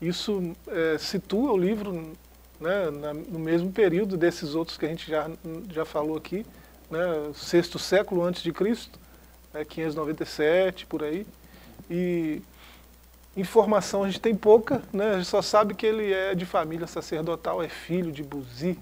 [0.01, 2.13] isso é, situa o livro
[2.61, 5.31] né, na, no mesmo período desses outros que a gente já,
[5.71, 6.45] já falou aqui,
[6.91, 6.99] né,
[7.35, 8.99] sexto século antes de Cristo,
[9.53, 11.27] né, 597, por aí.
[11.91, 12.43] E
[13.37, 16.87] informação a gente tem pouca, né, a gente só sabe que ele é de família
[16.87, 18.79] sacerdotal, é filho de Buzi,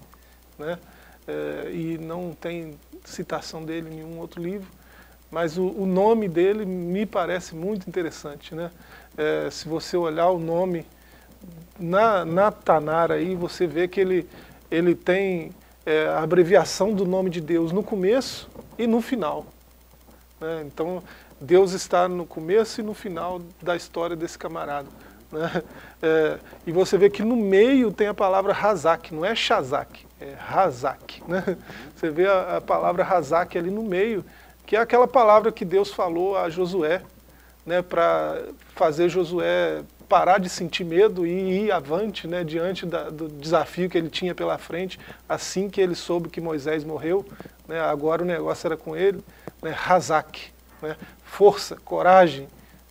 [0.57, 0.79] né,
[1.27, 4.67] é, e não tem citação dele em nenhum outro livro.
[5.31, 8.55] Mas o, o nome dele me parece muito interessante.
[8.55, 8.71] Né?
[9.17, 10.85] É, se você olhar o nome
[11.79, 14.27] na, na Tanara aí, você vê que ele,
[14.71, 15.51] ele tem
[15.85, 19.45] é, a abreviação do nome de Deus no começo e no final.
[20.39, 20.63] Né?
[20.65, 21.03] Então,
[21.39, 24.87] Deus está no começo e no final da história desse camarada.
[25.31, 25.63] Né?
[26.01, 30.33] É, e você vê que no meio tem a palavra Razak, não é Shazak, é
[30.37, 31.23] Razak.
[31.27, 31.43] Né?
[31.95, 34.23] Você vê a, a palavra Razak ali no meio,
[34.67, 37.01] que é aquela palavra que Deus falou a Josué,
[37.65, 38.43] né, para
[38.75, 43.97] fazer Josué parar de sentir medo e ir avante né, diante da, do desafio que
[43.97, 47.25] ele tinha pela frente, assim que ele soube que Moisés morreu,
[47.65, 49.23] né, agora o negócio era com ele,
[49.61, 50.51] né, Hazak,
[50.81, 52.47] né, força, coragem,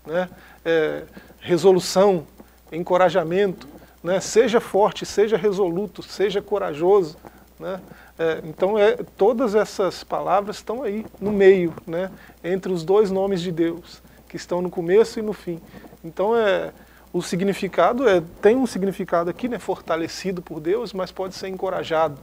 [0.06, 0.30] né,
[0.64, 1.02] é,
[1.40, 2.26] resolução,
[2.72, 3.68] encorajamento,
[4.02, 7.18] né, seja forte, seja resoluto, seja corajoso,
[7.60, 7.80] né,
[8.18, 12.10] é, então, é, todas essas palavras estão aí, no meio, né,
[12.42, 15.60] entre os dois nomes de Deus, que estão no começo e no fim.
[16.02, 16.72] Então, é,
[17.12, 22.18] o significado é, tem um significado aqui, né, fortalecido por Deus, mas pode ser encorajado,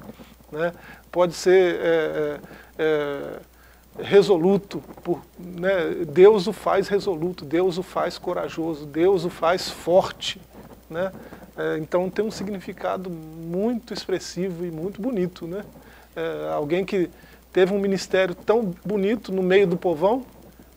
[0.51, 0.73] né,
[1.11, 2.39] pode ser é,
[2.77, 3.39] é, é
[4.01, 10.41] resoluto, por, né, Deus o faz resoluto, Deus o faz corajoso, Deus o faz forte.
[10.89, 11.11] Né?
[11.55, 15.45] É, então tem um significado muito expressivo e muito bonito.
[15.45, 15.63] Né?
[16.15, 17.09] É, alguém que
[17.51, 20.25] teve um ministério tão bonito no meio do povão,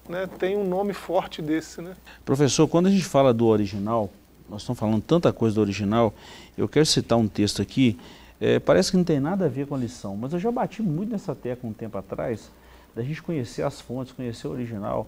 [0.09, 1.81] né, tem um nome forte desse.
[1.81, 1.95] Né?
[2.25, 4.11] Professor, quando a gente fala do original,
[4.49, 6.15] nós estamos falando tanta coisa do original,
[6.57, 7.99] eu quero citar um texto aqui,
[8.41, 10.83] é, parece que não tem nada a ver com a lição, mas eu já bati
[10.83, 12.51] muito nessa tecla um tempo atrás,
[12.95, 15.07] da gente conhecer as fontes, conhecer o original.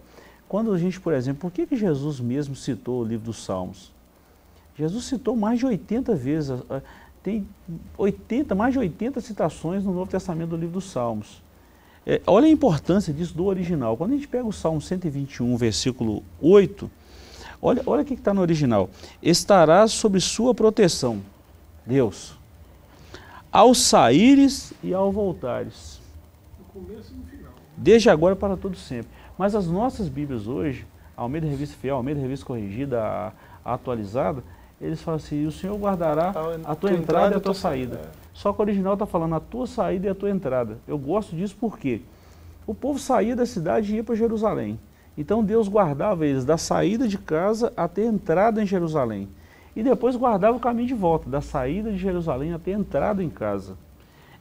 [0.48, 3.92] Quando a gente, por exemplo, por que, que Jesus mesmo citou o livro dos Salmos?
[4.78, 6.58] Jesus citou mais de 80 vezes,
[7.22, 7.46] tem
[7.96, 11.42] 80, mais de 80 citações no Novo Testamento do livro dos Salmos.
[12.06, 13.96] É, olha a importância disso do original.
[13.96, 16.90] Quando a gente pega o Salmo 121, versículo 8,
[17.60, 18.88] olha, olha o que está no original.
[19.22, 21.20] Estará sob sua proteção,
[21.84, 22.34] Deus,
[23.52, 26.00] ao saíres e ao voltares.
[26.58, 27.52] No começo e no final.
[27.76, 29.10] Desde agora para todo sempre.
[29.36, 33.32] Mas as nossas Bíblias hoje, Almeida Revista Fiel, Almeida Revista Corrigida, a,
[33.64, 34.42] a atualizada,
[34.80, 36.32] eles falam assim, o Senhor guardará
[36.64, 38.00] a, a tua, entrada, e a tua saída.
[38.32, 40.78] Só que o original está falando a tua saída e a tua entrada.
[40.86, 42.02] Eu gosto disso porque
[42.66, 44.78] o povo saía da cidade e ia para Jerusalém.
[45.16, 49.28] Então Deus guardava eles da saída de casa até a entrada em Jerusalém.
[49.74, 53.28] E depois guardava o caminho de volta, da saída de Jerusalém até a entrada em
[53.28, 53.76] casa.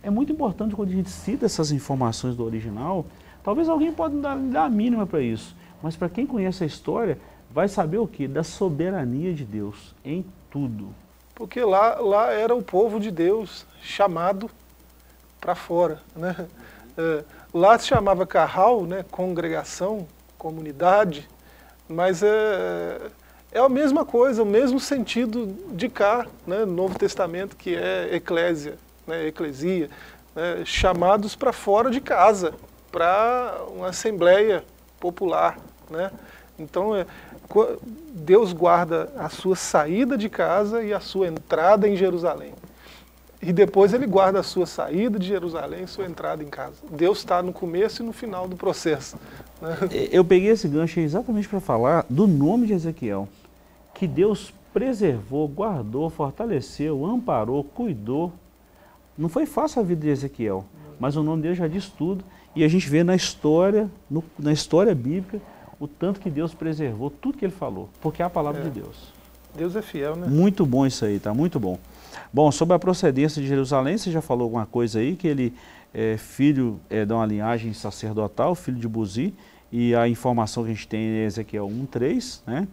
[0.04, 3.06] É muito importante quando a gente cita essas informações do original,
[3.43, 7.17] talvez alguém pode dar, dar a mínima para isso, mas para quem conhece a história,
[7.49, 8.27] vai saber o que?
[8.27, 10.93] Da soberania de Deus em tudo.
[11.33, 14.49] Porque lá, lá era o povo de Deus chamado
[15.39, 16.01] para fora.
[16.15, 16.47] Né?
[16.97, 19.05] É, lá se chamava carral, né?
[19.12, 20.07] congregação,
[20.38, 21.29] comunidade,
[21.88, 22.99] mas é,
[23.51, 26.60] é a mesma coisa, o mesmo sentido de cá, né?
[26.65, 29.27] no Novo Testamento, que é eclésia, né?
[29.27, 29.89] eclesia,
[30.36, 30.63] né?
[30.65, 32.53] chamados para fora de casa,
[32.91, 34.63] para uma assembleia
[34.99, 35.57] popular.
[35.89, 36.12] Né?
[36.57, 37.05] Então, é,
[38.13, 42.53] Deus guarda a sua saída de casa e a sua entrada em Jerusalém.
[43.41, 46.75] E depois ele guarda a sua saída de Jerusalém e sua entrada em casa.
[46.89, 49.17] Deus está no começo e no final do processo.
[49.62, 49.77] Né?
[50.12, 53.29] Eu peguei esse gancho exatamente para falar do nome de Ezequiel.
[53.93, 58.33] Que Deus preservou, guardou, fortaleceu, amparou, cuidou.
[59.17, 60.65] Não foi fácil a vida de Ezequiel,
[60.99, 62.23] mas o nome dele já diz tudo.
[62.55, 65.39] E a gente vê na história, no, na história bíblica,
[65.79, 68.63] o tanto que Deus preservou tudo que ele falou, porque é a palavra é.
[68.65, 69.13] de Deus.
[69.55, 70.27] Deus é fiel, né?
[70.27, 71.33] Muito bom isso aí, tá?
[71.33, 71.79] Muito bom.
[72.31, 75.53] Bom, sobre a procedência de Jerusalém, você já falou alguma coisa aí, que ele
[75.93, 79.33] é filho é, de uma linhagem sacerdotal, filho de Buzi,
[79.71, 82.67] e a informação que a gente tem é Ezequiel 1.3, né?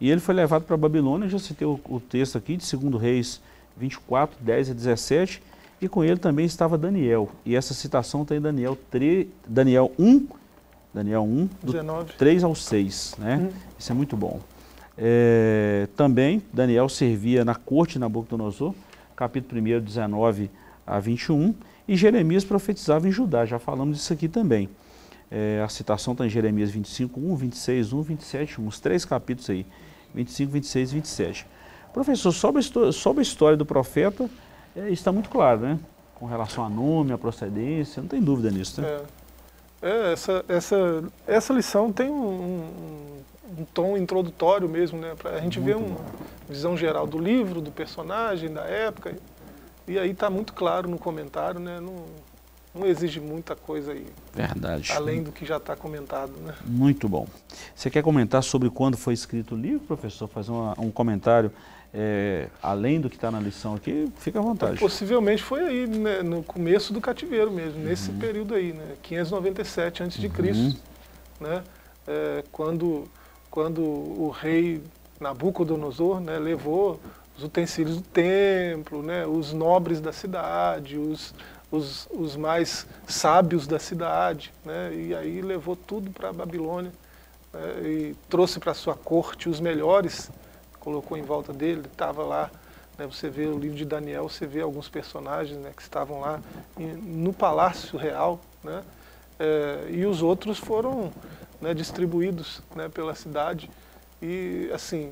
[0.00, 3.00] E ele foi levado para a Babilônia, já citei o, o texto aqui de 2
[3.00, 3.40] Reis
[3.76, 5.42] 24, 10 a 17,
[5.80, 7.30] e com ele também estava Daniel.
[7.44, 10.26] E essa citação está em Daniel, 3, Daniel 1,
[10.96, 12.14] Daniel 1, do 19.
[12.14, 13.16] 3 ao 6.
[13.18, 13.36] Né?
[13.36, 13.50] Uhum.
[13.78, 14.40] Isso é muito bom.
[14.96, 18.74] É, também Daniel servia na corte de Nabucodonosor,
[19.14, 20.50] capítulo 1, 19
[20.86, 21.54] a 21,
[21.86, 24.70] e Jeremias profetizava em Judá, já falamos disso aqui também.
[25.30, 29.50] É, a citação está em Jeremias 25, 1, 26, 1, 27, 1, os três capítulos
[29.50, 29.66] aí,
[30.14, 31.46] 25, 26 e 27.
[31.92, 34.30] Professor, sobre a, sobre a história do profeta,
[34.74, 35.78] é, está muito claro, né?
[36.14, 38.88] Com relação a nome, a procedência, não tem dúvida nisso, né?
[38.88, 39.02] É.
[39.86, 42.68] É, essa, essa, essa lição tem um,
[43.56, 45.14] um, tom introdutório mesmo, né?
[45.16, 45.96] Para a gente ver uma
[46.48, 49.16] visão geral do livro, do personagem, da época.
[49.86, 51.78] E aí está muito claro no comentário, né?
[51.78, 52.04] Não,
[52.74, 54.06] não exige muita coisa aí.
[54.34, 54.90] Verdade.
[54.90, 56.52] Além do que já está comentado, né?
[56.64, 57.28] Muito bom.
[57.72, 60.26] Você quer comentar sobre quando foi escrito o livro, professor?
[60.26, 61.52] Fazer uma, um comentário
[61.98, 64.78] é, além do que está na lição aqui, fica à vontade.
[64.78, 68.18] Possivelmente foi aí, né, no começo do cativeiro mesmo, nesse uhum.
[68.18, 70.76] período aí, né, 597 a.C., uhum.
[71.40, 71.62] né,
[72.06, 73.08] é, quando,
[73.50, 74.82] quando o rei
[75.18, 77.00] Nabucodonosor né, levou
[77.34, 81.32] os utensílios do templo, né, os nobres da cidade, os,
[81.72, 86.92] os, os mais sábios da cidade, né, e aí levou tudo para a Babilônia
[87.54, 90.30] né, e trouxe para sua corte os melhores
[90.86, 92.48] colocou em volta dele, estava lá,
[92.96, 96.40] né, você vê o livro de Daniel, você vê alguns personagens né, que estavam lá
[96.78, 98.84] no Palácio Real, né,
[99.36, 101.12] é, e os outros foram
[101.60, 103.68] né, distribuídos né, pela cidade.
[104.22, 105.10] E assim,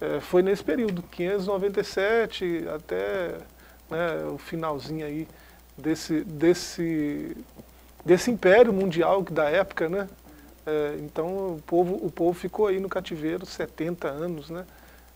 [0.00, 3.34] é, foi nesse período, 597 até
[3.90, 5.28] né, o finalzinho aí
[5.76, 7.36] desse, desse,
[8.02, 10.08] desse império mundial da época, né?
[10.66, 11.26] É, então
[11.56, 14.64] o povo, o povo ficou aí no cativeiro 70 anos, né?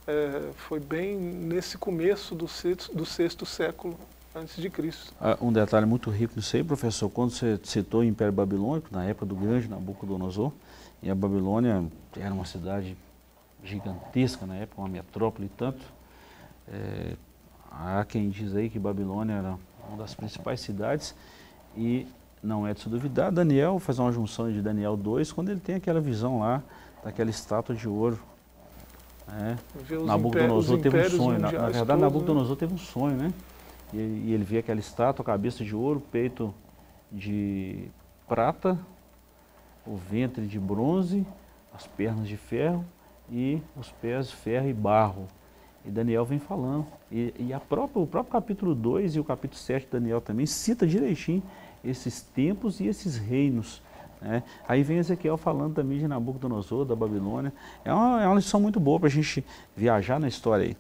[0.08, 3.94] É, foi bem nesse começo do sexto, do sexto século
[4.34, 5.12] antes de Cristo.
[5.20, 9.04] Ah, um detalhe muito rico nisso aí, professor, quando você citou o Império Babilônico, na
[9.04, 10.50] época do grande Nabucodonosor,
[11.02, 11.84] e a Babilônia
[12.16, 12.96] era uma cidade
[13.62, 15.84] gigantesca na época, uma metrópole tanto,
[16.66, 17.14] é,
[17.70, 21.14] há quem diz aí que Babilônia era uma das principais cidades
[21.76, 22.06] e
[22.42, 25.74] não é de se duvidar, Daniel faz uma junção de Daniel 2, quando ele tem
[25.74, 26.62] aquela visão lá,
[27.04, 28.18] daquela estátua de ouro.
[29.36, 29.56] É.
[30.04, 32.56] Nabucodonosor teve um sonho, na, na verdade Nabucodonosor né?
[32.58, 33.32] teve um sonho, né?
[33.92, 36.54] E, e ele vê aquela estátua, cabeça de ouro, peito
[37.10, 37.88] de
[38.26, 38.78] prata,
[39.86, 41.26] o ventre de bronze,
[41.74, 42.84] as pernas de ferro
[43.30, 45.26] e os pés de ferro e barro.
[45.84, 46.86] E Daniel vem falando.
[47.10, 50.44] E, e a própria, o próprio capítulo 2 e o capítulo 7 de Daniel também
[50.44, 51.42] cita direitinho
[51.84, 53.82] esses tempos e esses reinos.
[54.20, 54.42] Né?
[54.66, 57.52] Aí vem Ezequiel falando também de Nabucodonosor, da Babilônia.
[57.84, 59.44] É uma, é uma lição muito boa para a gente
[59.76, 60.76] viajar na história aí.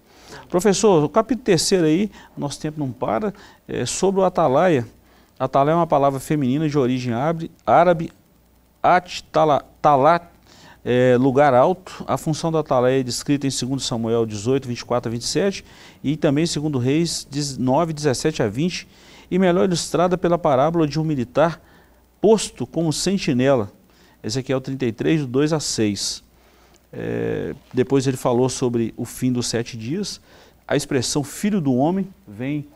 [0.48, 3.32] Professor, o capítulo terceiro aí, nosso tempo não para,
[3.66, 4.86] é sobre o atalaia.
[5.38, 7.14] Atalaia é uma palavra feminina de origem
[7.64, 8.12] árabe,
[8.82, 9.22] at,
[9.80, 10.24] talat,
[10.84, 12.04] é, lugar alto.
[12.06, 15.64] A função do atalaia é descrita em 2 Samuel 18, 24 a 27
[16.02, 18.88] e também em 2 Reis 9, 17 a 20
[19.30, 21.60] e melhor ilustrada pela parábola de um militar
[22.20, 23.72] posto como sentinela.
[24.22, 26.24] Ezequiel 33, 2 a 6.
[26.92, 30.20] É, depois ele falou sobre o fim dos sete dias.
[30.66, 32.66] A expressão filho do homem vem,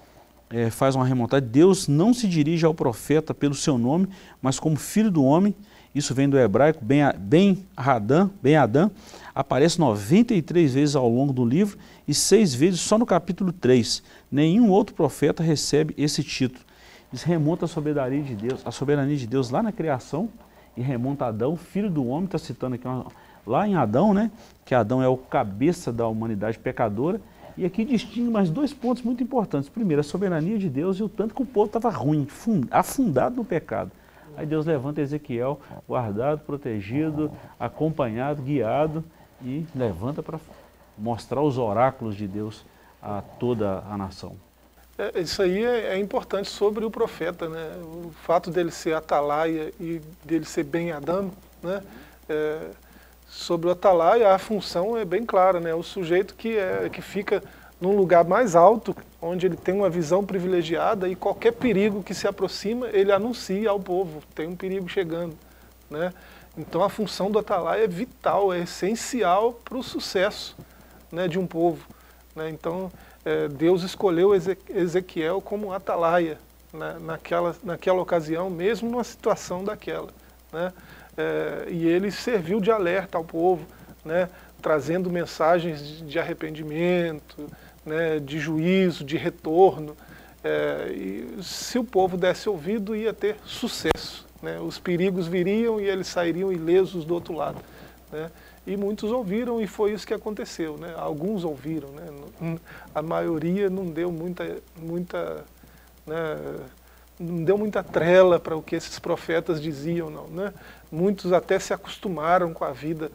[0.51, 1.49] é, faz uma remontagem.
[1.49, 4.09] Deus não se dirige ao profeta pelo seu nome,
[4.41, 5.55] mas como filho do homem.
[5.95, 8.91] Isso vem do hebraico, Ben, ben Adão, ben Adão,
[9.35, 11.77] aparece 93 vezes ao longo do livro
[12.09, 14.03] e seis vezes só no capítulo 3.
[14.31, 16.65] Nenhum outro profeta recebe esse título.
[17.13, 20.29] Isso remonta à soberania de Deus, a soberania de Deus lá na criação
[20.77, 23.07] e remonta a Adão, filho do homem, está citando aqui uma,
[23.47, 24.31] lá em Adão, né?
[24.65, 27.21] Que Adão é o cabeça da humanidade pecadora.
[27.57, 29.69] E aqui distingue mais dois pontos muito importantes.
[29.69, 32.27] Primeiro, a soberania de Deus e o tanto que o povo estava ruim,
[32.71, 33.91] afundado no pecado.
[34.35, 39.05] Aí Deus levanta Ezequiel, guardado, protegido, acompanhado, guiado,
[39.43, 40.41] e levanta para
[40.97, 42.65] mostrar os oráculos de Deus
[43.03, 44.35] a toda a nação.
[45.03, 47.73] É, isso aí é, é, importante sobre o profeta, né?
[47.83, 51.83] O fato dele ser atalaia e dele ser bem Adão, né?
[52.29, 52.59] É,
[53.29, 55.75] sobre o atalaia a função é bem clara, né?
[55.75, 57.43] O sujeito que, é, que fica
[57.81, 62.29] num lugar mais alto, onde ele tem uma visão privilegiada e qualquer perigo que se
[62.29, 65.37] aproxima, ele anuncia ao povo, tem um perigo chegando,
[65.91, 66.13] né?
[66.57, 70.55] Então a função do atalaia é vital, é essencial para o sucesso
[71.11, 71.85] né, de um povo.
[72.37, 72.51] Né?
[72.51, 72.93] Então
[73.25, 76.39] é, Deus escolheu Ezequiel como atalaia
[76.73, 80.09] né, naquela, naquela ocasião, mesmo numa situação daquela.
[80.53, 80.73] Né?
[81.17, 83.67] É, e ele serviu de alerta ao povo,
[84.05, 84.29] né,
[84.61, 87.49] trazendo mensagens de arrependimento,
[87.85, 89.97] né, de juízo, de retorno.
[90.43, 94.27] É, e se o povo desse ouvido, ia ter sucesso.
[94.43, 94.59] Né?
[94.59, 97.61] Os perigos viriam e eles sairiam ilesos do outro lado.
[98.11, 98.31] Né?
[98.67, 100.77] E muitos ouviram e foi isso que aconteceu.
[100.77, 100.95] Né?
[100.97, 102.59] Alguns ouviram, né?
[102.95, 105.45] a maioria não deu muita, muita,
[106.07, 106.61] né?
[107.19, 110.11] não deu muita trela para o que esses profetas diziam.
[110.11, 110.27] não.
[110.29, 110.53] Né?
[110.91, 113.11] Muitos até se acostumaram com a vida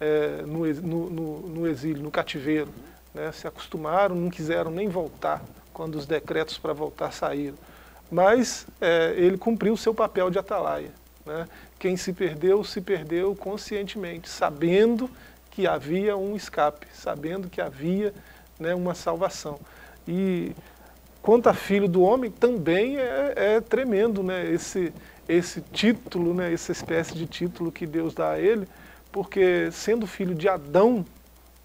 [0.00, 2.68] é, no, no, no, exílio, no cativeiro.
[3.12, 3.32] Né?
[3.32, 5.42] Se acostumaram, não quiseram nem voltar
[5.72, 7.56] quando os decretos para voltar saíram
[8.12, 10.90] mas é, ele cumpriu o seu papel de atalaia.
[11.24, 11.48] Né?
[11.82, 15.10] Quem se perdeu, se perdeu conscientemente, sabendo
[15.50, 18.14] que havia um escape, sabendo que havia
[18.56, 19.58] né, uma salvação.
[20.06, 20.52] E
[21.20, 24.94] quanto a filho do homem, também é, é tremendo né, esse,
[25.28, 28.68] esse título, né, essa espécie de título que Deus dá a ele,
[29.10, 31.04] porque sendo filho de Adão,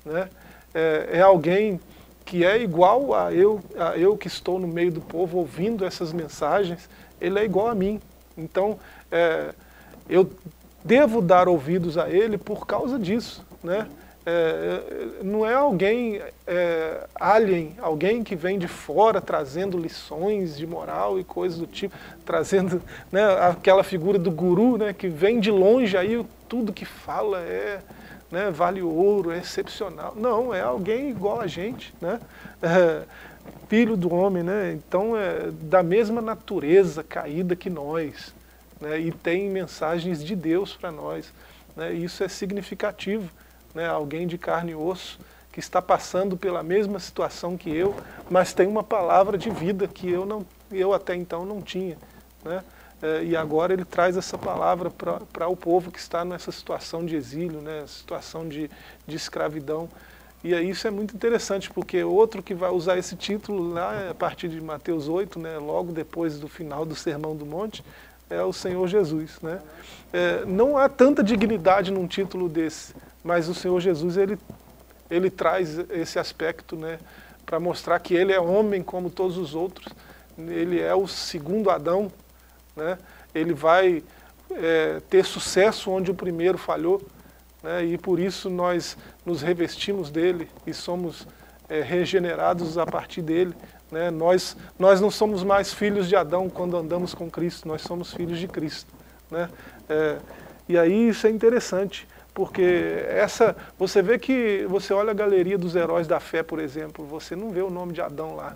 [0.04, 0.30] né,
[0.74, 1.80] é, é alguém
[2.26, 6.12] que é igual a eu, a eu que estou no meio do povo ouvindo essas
[6.12, 6.90] mensagens,
[7.22, 8.02] ele é igual a mim.
[8.36, 8.80] Então,
[9.12, 9.54] é,
[10.10, 10.30] eu
[10.84, 13.46] devo dar ouvidos a ele por causa disso.
[13.64, 13.88] Né?
[14.26, 14.82] É,
[15.24, 21.24] não é alguém é, alien, alguém que vem de fora trazendo lições de moral e
[21.24, 21.96] coisas do tipo,
[22.26, 22.82] trazendo
[23.12, 27.80] né, aquela figura do guru né, que vem de longe, aí tudo que fala é
[28.32, 30.14] né, vale ouro, é excepcional.
[30.16, 32.20] Não, é alguém igual a gente, né?
[32.62, 33.04] É,
[33.70, 34.74] filho do homem, né?
[34.74, 38.34] Então é da mesma natureza caída que nós,
[38.80, 39.00] né?
[39.00, 41.32] E tem mensagens de Deus para nós,
[41.76, 41.94] né?
[41.94, 43.30] Isso é significativo,
[43.74, 43.88] né?
[43.88, 45.20] Alguém de carne e osso
[45.52, 47.96] que está passando pela mesma situação que eu,
[48.30, 51.98] mas tem uma palavra de vida que eu não, eu até então não tinha,
[52.46, 52.64] né?
[53.02, 57.16] É, e agora ele traz essa palavra para o povo que está nessa situação de
[57.16, 58.70] exílio, né, situação de,
[59.06, 59.88] de escravidão.
[60.44, 64.48] E isso é muito interessante, porque outro que vai usar esse título lá, a partir
[64.48, 67.84] de Mateus 8, né, logo depois do final do Sermão do Monte,
[68.30, 69.40] é o Senhor Jesus.
[69.42, 69.60] Né?
[70.12, 74.38] É, não há tanta dignidade num título desse, mas o Senhor Jesus ele,
[75.10, 77.00] ele traz esse aspecto né,
[77.46, 79.88] para mostrar que ele é homem como todos os outros,
[80.38, 82.12] ele é o segundo Adão,
[82.76, 82.98] né?
[83.34, 84.04] ele vai
[84.52, 87.02] é, ter sucesso onde o primeiro falhou,
[87.64, 87.84] né?
[87.86, 91.28] e por isso nós nos revestimos dele e somos
[91.68, 93.54] é, regenerados a partir dele.
[93.92, 94.12] Né?
[94.12, 98.40] Nós, nós não somos mais filhos de Adão quando andamos com Cristo, nós somos filhos
[98.40, 98.92] de Cristo.
[99.32, 99.50] Né?
[99.90, 100.18] É,
[100.68, 105.76] e aí isso é interessante, porque essa, você vê que, você olha a galeria dos
[105.76, 108.56] heróis da fé, por exemplo, você não vê o nome de Adão lá.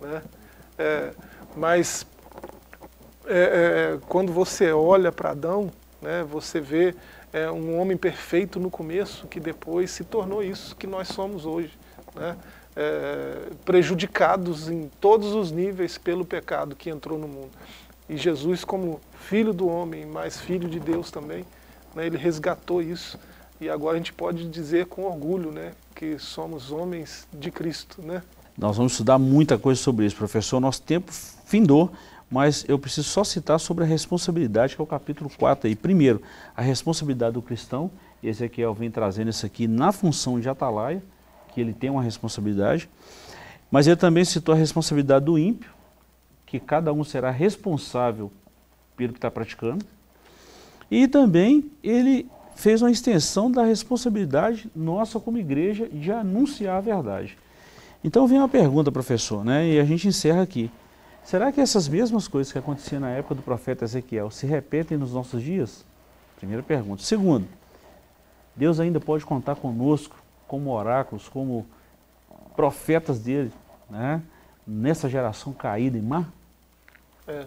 [0.00, 0.22] Né?
[0.78, 1.10] É,
[1.56, 2.06] mas
[3.26, 5.70] é, é, quando você olha para Adão,
[6.00, 6.94] né, você vê
[7.32, 11.76] é, um homem perfeito no começo, que depois se tornou isso que nós somos hoje.
[12.14, 12.36] Né?
[12.82, 17.50] É, prejudicados em todos os níveis pelo pecado que entrou no mundo.
[18.08, 21.44] E Jesus, como filho do homem, mas filho de Deus também,
[21.94, 23.18] né, ele resgatou isso.
[23.60, 28.00] E agora a gente pode dizer com orgulho né, que somos homens de Cristo.
[28.00, 28.22] Né?
[28.56, 30.58] Nós vamos estudar muita coisa sobre isso, professor.
[30.58, 31.12] Nosso tempo
[31.44, 31.92] findou,
[32.30, 35.76] mas eu preciso só citar sobre a responsabilidade, que é o capítulo 4 aí.
[35.76, 36.22] Primeiro,
[36.56, 37.90] a responsabilidade do cristão,
[38.22, 41.02] Ezequiel vem trazendo isso aqui na função de atalaia,
[41.52, 42.88] que ele tem uma responsabilidade,
[43.70, 45.70] mas ele também citou a responsabilidade do ímpio,
[46.46, 48.30] que cada um será responsável
[48.96, 49.84] pelo que está praticando,
[50.90, 57.38] e também ele fez uma extensão da responsabilidade nossa como igreja de anunciar a verdade.
[58.02, 60.70] Então vem uma pergunta, professor, né, e a gente encerra aqui.
[61.22, 65.12] Será que essas mesmas coisas que aconteciam na época do profeta Ezequiel se repetem nos
[65.12, 65.84] nossos dias?
[66.36, 67.02] Primeira pergunta.
[67.02, 67.46] Segundo,
[68.56, 70.19] Deus ainda pode contar conosco
[70.50, 71.64] como oráculos, como
[72.56, 73.52] profetas dele,
[73.88, 74.20] né?
[74.66, 76.28] nessa geração caída em mar?
[77.28, 77.44] É,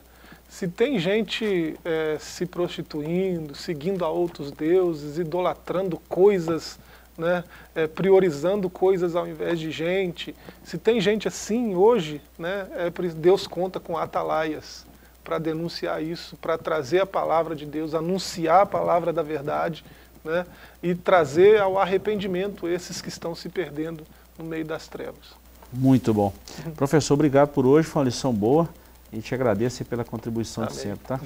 [0.47, 6.79] se tem gente é, se prostituindo, seguindo a outros deuses, idolatrando coisas
[7.17, 7.43] né,
[7.75, 10.33] é, priorizando coisas ao invés de gente.
[10.63, 14.85] Se tem gente assim hoje, né, é, Deus conta com atalaias
[15.25, 19.83] para denunciar isso, para trazer a palavra de Deus, anunciar a palavra da verdade
[20.23, 20.45] né,
[20.81, 24.03] e trazer ao arrependimento esses que estão se perdendo
[24.37, 25.43] no meio das trevas.
[25.71, 26.31] Muito bom.
[26.75, 28.69] Professor, obrigado por hoje, foi uma lição boa
[29.11, 30.75] e te agradeço pela contribuição Amém.
[30.75, 31.07] de sempre.
[31.07, 31.19] Tá?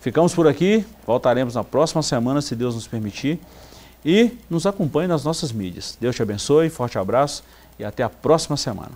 [0.00, 3.38] Ficamos por aqui, voltaremos na próxima semana, se Deus nos permitir
[4.04, 5.96] e nos acompanhe nas nossas mídias.
[6.00, 7.44] Deus te abençoe, forte abraço
[7.78, 8.92] e até a próxima semana.